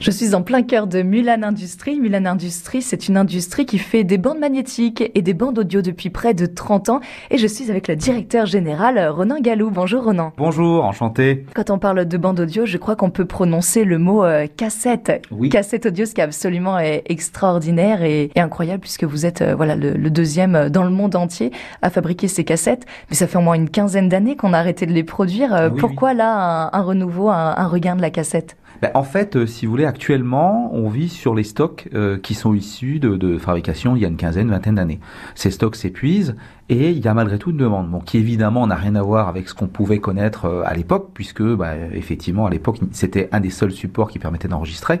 Je 0.00 0.10
suis 0.10 0.34
en 0.34 0.40
plein 0.40 0.62
cœur 0.62 0.86
de 0.86 1.02
Mulan 1.02 1.42
Industries. 1.42 2.00
Mulan 2.00 2.24
Industries, 2.24 2.80
c'est 2.80 3.08
une 3.08 3.18
industrie 3.18 3.66
qui 3.66 3.76
fait 3.76 4.02
des 4.02 4.16
bandes 4.16 4.38
magnétiques 4.38 5.04
et 5.14 5.20
des 5.20 5.34
bandes 5.34 5.58
audio 5.58 5.82
depuis 5.82 6.08
près 6.08 6.32
de 6.32 6.46
30 6.46 6.88
ans. 6.88 7.00
Et 7.30 7.36
je 7.36 7.46
suis 7.46 7.70
avec 7.70 7.86
le 7.86 7.96
directeur 7.96 8.46
général, 8.46 8.98
Ronan 9.10 9.40
Galou. 9.42 9.70
Bonjour 9.70 10.04
Ronan. 10.04 10.32
Bonjour, 10.38 10.86
enchanté. 10.86 11.44
Quand 11.54 11.68
on 11.68 11.78
parle 11.78 12.06
de 12.06 12.16
bandes 12.16 12.40
audio, 12.40 12.64
je 12.64 12.78
crois 12.78 12.96
qu'on 12.96 13.10
peut 13.10 13.26
prononcer 13.26 13.84
le 13.84 13.98
mot 13.98 14.24
euh, 14.24 14.46
cassette. 14.56 15.20
Oui. 15.30 15.50
Cassette 15.50 15.84
audio, 15.84 16.06
ce 16.06 16.14
qui 16.14 16.22
est 16.22 16.24
absolument 16.24 16.78
euh, 16.78 16.96
extraordinaire 17.04 18.02
et, 18.02 18.30
et, 18.34 18.40
incroyable 18.40 18.80
puisque 18.80 19.04
vous 19.04 19.26
êtes 19.26 19.42
euh, 19.42 19.54
voilà 19.54 19.76
le, 19.76 19.92
le, 19.92 20.08
deuxième 20.08 20.70
dans 20.70 20.84
le 20.84 20.90
monde 20.90 21.14
entier 21.14 21.52
à 21.82 21.90
fabriquer 21.90 22.26
ces 22.26 22.44
cassettes. 22.44 22.86
Mais 23.10 23.16
ça 23.16 23.26
fait 23.26 23.36
au 23.36 23.42
moins 23.42 23.52
une 23.54 23.68
quinzaine 23.68 24.08
d'années 24.08 24.34
qu'on 24.34 24.54
a 24.54 24.58
arrêté 24.60 24.86
de 24.86 24.92
les 24.94 25.04
produire. 25.04 25.68
Oui, 25.74 25.78
Pourquoi 25.78 26.12
oui. 26.12 26.16
là 26.16 26.70
un, 26.72 26.78
un 26.78 26.82
renouveau, 26.82 27.28
un, 27.28 27.54
un 27.54 27.66
regain 27.66 27.96
de 27.96 28.00
la 28.00 28.08
cassette? 28.08 28.56
Ben, 28.82 28.90
en 28.94 29.02
fait, 29.02 29.36
euh, 29.36 29.46
si 29.46 29.66
vous 29.66 29.70
voulez, 29.72 29.84
actuellement, 29.84 30.70
on 30.74 30.88
vit 30.88 31.08
sur 31.08 31.34
les 31.34 31.44
stocks 31.44 31.88
euh, 31.94 32.18
qui 32.18 32.34
sont 32.34 32.54
issus 32.54 32.98
de, 32.98 33.16
de, 33.16 33.36
fabrication 33.36 33.96
il 33.96 34.02
y 34.02 34.04
a 34.04 34.08
une 34.08 34.16
quinzaine, 34.16 34.48
vingtaine 34.48 34.76
d'années. 34.76 35.00
Ces 35.34 35.50
stocks 35.50 35.76
s'épuisent 35.76 36.34
et 36.70 36.90
il 36.90 37.04
y 37.04 37.08
a 37.08 37.14
malgré 37.14 37.38
tout 37.38 37.50
une 37.50 37.56
demande, 37.56 37.90
bon, 37.90 38.00
qui 38.00 38.16
évidemment 38.16 38.66
n'a 38.66 38.76
rien 38.76 38.94
à 38.94 39.02
voir 39.02 39.28
avec 39.28 39.48
ce 39.48 39.54
qu'on 39.54 39.66
pouvait 39.66 39.98
connaître 39.98 40.46
euh, 40.46 40.62
à 40.64 40.74
l'époque, 40.74 41.10
puisque 41.12 41.42
bah, 41.42 41.76
effectivement 41.92 42.46
à 42.46 42.50
l'époque 42.50 42.78
c'était 42.92 43.28
un 43.32 43.40
des 43.40 43.50
seuls 43.50 43.72
supports 43.72 44.10
qui 44.10 44.18
permettait 44.18 44.48
d'enregistrer. 44.48 45.00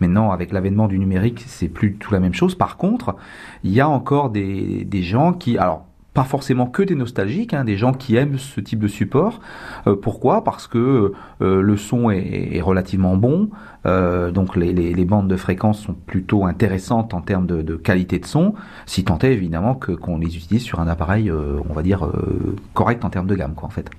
Maintenant, 0.00 0.30
avec 0.30 0.52
l'avènement 0.52 0.86
du 0.86 0.98
numérique, 0.98 1.44
c'est 1.46 1.68
plus 1.68 1.94
tout 1.94 2.12
la 2.12 2.20
même 2.20 2.34
chose. 2.34 2.54
Par 2.54 2.76
contre, 2.76 3.16
il 3.64 3.72
y 3.72 3.80
a 3.80 3.88
encore 3.88 4.30
des, 4.30 4.84
des 4.84 5.02
gens 5.02 5.32
qui, 5.32 5.58
alors 5.58 5.85
pas 6.16 6.24
forcément 6.24 6.64
que 6.64 6.82
des 6.82 6.94
nostalgiques, 6.94 7.52
hein, 7.52 7.62
des 7.62 7.76
gens 7.76 7.92
qui 7.92 8.16
aiment 8.16 8.38
ce 8.38 8.58
type 8.58 8.78
de 8.78 8.88
support. 8.88 9.40
Euh, 9.86 9.94
pourquoi? 9.94 10.42
Parce 10.44 10.66
que 10.66 11.12
euh, 11.42 11.60
le 11.60 11.76
son 11.76 12.10
est, 12.10 12.56
est 12.56 12.62
relativement 12.62 13.18
bon, 13.18 13.50
euh, 13.84 14.30
donc 14.30 14.56
les, 14.56 14.72
les, 14.72 14.94
les, 14.94 15.04
bandes 15.04 15.28
de 15.28 15.36
fréquences 15.36 15.80
sont 15.80 15.92
plutôt 15.92 16.46
intéressantes 16.46 17.12
en 17.12 17.20
termes 17.20 17.46
de, 17.46 17.60
de 17.60 17.76
qualité 17.76 18.18
de 18.18 18.24
son, 18.24 18.54
si 18.86 19.04
tant 19.04 19.18
est 19.18 19.32
évidemment 19.32 19.74
que 19.74 19.92
qu'on 19.92 20.16
les 20.16 20.38
utilise 20.38 20.62
sur 20.62 20.80
un 20.80 20.88
appareil, 20.88 21.28
euh, 21.28 21.60
on 21.68 21.74
va 21.74 21.82
dire 21.82 22.08
correct 22.72 23.04
en 23.04 23.10
termes 23.10 23.26
de 23.26 23.34
gamme, 23.34 23.54
quoi, 23.54 23.66
en 23.66 23.70
fait. 23.70 23.90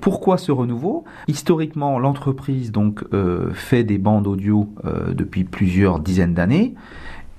Pourquoi 0.00 0.38
ce 0.38 0.50
renouveau? 0.50 1.04
Historiquement, 1.28 1.98
l'entreprise 1.98 2.72
donc 2.72 3.04
euh, 3.12 3.50
fait 3.52 3.84
des 3.84 3.98
bandes 3.98 4.26
audio 4.26 4.68
euh, 4.84 5.12
depuis 5.12 5.44
plusieurs 5.44 6.00
dizaines 6.00 6.34
d'années. 6.34 6.74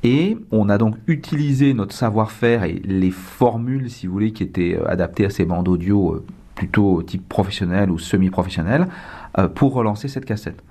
Et 0.04 0.38
on 0.52 0.70
a 0.70 0.78
donc 0.78 0.96
utilisé 1.08 1.74
notre 1.74 1.94
savoir-faire 1.94 2.64
et 2.64 2.82
les 2.86 3.12
formules, 3.12 3.90
si 3.90 4.08
vous 4.08 4.14
voulez, 4.14 4.32
qui 4.32 4.44
étaient 4.44 4.80
adaptées 4.88 5.26
à 5.26 5.30
ces 5.30 5.46
bandes 5.46 5.68
audio 5.68 6.24
plutôt 6.56 7.04
type 7.04 7.28
professionnel 7.28 7.90
ou 7.90 8.00
semi-professionnel 8.00 8.88
pour 9.56 9.74
relancer 9.74 10.08
cette 10.08 10.26
cassette. 10.26 10.62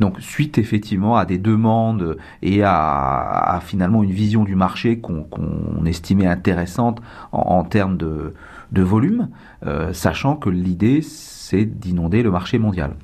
Donc 0.00 0.20
suite 0.20 0.58
effectivement 0.58 1.16
à 1.16 1.24
des 1.24 1.38
demandes 1.38 2.16
et 2.42 2.62
à, 2.62 3.54
à 3.54 3.60
finalement 3.60 4.02
une 4.02 4.10
vision 4.10 4.44
du 4.44 4.54
marché 4.54 4.98
qu'on 4.98 5.22
qu 5.24 5.88
estimait 5.88 6.26
intéressante 6.26 7.00
en, 7.32 7.38
en 7.58 7.64
termes 7.64 7.96
de, 7.96 8.34
de 8.72 8.82
volume, 8.82 9.28
euh, 9.66 9.92
sachant 9.92 10.36
que 10.36 10.50
l'idée 10.50 11.00
c'est 11.48 11.64
d'inonder 11.64 12.22
le 12.22 12.30
marché 12.30 12.58
mondial. 12.58 12.94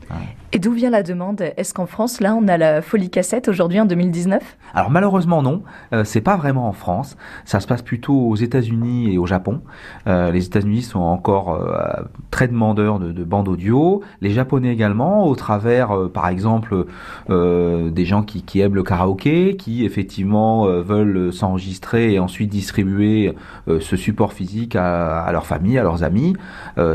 Et 0.52 0.58
d'où 0.58 0.72
vient 0.72 0.90
la 0.90 1.02
demande? 1.02 1.40
Est-ce 1.56 1.72
qu'en 1.72 1.86
France, 1.86 2.20
là, 2.20 2.34
on 2.34 2.46
a 2.46 2.58
la 2.58 2.82
folie 2.82 3.08
cassette 3.08 3.48
aujourd'hui 3.48 3.80
en 3.80 3.86
2019 3.86 4.58
Alors 4.74 4.90
malheureusement 4.90 5.40
non, 5.40 5.62
euh, 5.94 6.04
c'est 6.04 6.20
pas 6.20 6.36
vraiment 6.36 6.68
en 6.68 6.72
France. 6.72 7.16
Ça 7.46 7.60
se 7.60 7.66
passe 7.66 7.80
plutôt 7.80 8.14
aux 8.14 8.36
États-Unis 8.36 9.14
et 9.14 9.18
au 9.18 9.24
Japon. 9.24 9.62
Euh, 10.06 10.30
les 10.30 10.44
États-Unis 10.44 10.82
sont 10.82 11.00
encore 11.00 11.54
euh, 11.54 12.02
très 12.30 12.46
demandeurs 12.46 12.98
de, 12.98 13.12
de, 13.12 13.24
bandes 13.24 13.48
audio. 13.48 14.02
Les 14.20 14.30
Japonais 14.30 14.72
également, 14.74 15.13
au 15.22 15.34
travers, 15.36 15.92
euh, 15.92 16.08
par 16.08 16.28
exemple, 16.28 16.86
euh, 17.30 17.90
des 17.90 18.04
gens 18.04 18.22
qui, 18.22 18.42
qui, 18.42 18.60
aiment 18.60 18.74
le 18.74 18.82
karaoké, 18.82 19.56
qui 19.56 19.84
effectivement 19.84 20.66
veulent 20.66 21.32
s'enregistrer 21.32 22.12
et 22.12 22.18
ensuite 22.18 22.50
distribuer 22.50 23.34
ce 23.66 23.96
support 23.96 24.32
physique 24.32 24.76
à, 24.76 25.20
à, 25.20 25.32
leur 25.32 25.46
famille, 25.46 25.78
à 25.78 25.82
leurs 25.82 26.02
amis. 26.02 26.34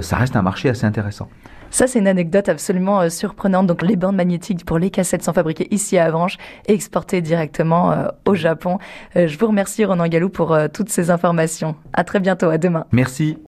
ça 0.01 0.17
reste 0.17 0.35
un 0.35 0.41
marché 0.41 0.69
assez 0.69 0.85
intéressant. 0.85 1.27
Ça, 1.71 1.87
c'est 1.87 1.99
une 1.99 2.07
anecdote 2.07 2.49
absolument 2.49 3.01
euh, 3.01 3.09
surprenante. 3.09 3.67
Donc, 3.67 3.81
les 3.81 3.95
bandes 3.95 4.15
magnétiques 4.15 4.65
pour 4.65 4.79
les 4.79 4.89
cassettes 4.89 5.23
sont 5.23 5.33
fabriquées 5.33 5.67
ici 5.71 5.97
à 5.97 6.05
Avranches 6.05 6.37
et 6.67 6.73
exportées 6.73 7.21
directement 7.21 7.91
euh, 7.91 8.07
au 8.25 8.35
Japon. 8.35 8.79
Euh, 9.15 9.27
je 9.27 9.37
vous 9.37 9.47
remercie, 9.47 9.85
Ronan 9.85 10.07
Galou, 10.07 10.29
pour 10.29 10.57
toutes 10.73 10.89
ces 10.89 11.11
informations. 11.11 11.75
À 11.93 12.03
très 12.03 12.19
bientôt. 12.19 12.49
À 12.49 12.57
demain. 12.57 12.85
Merci. 12.91 13.37